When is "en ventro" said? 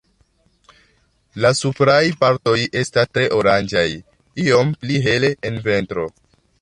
5.51-6.09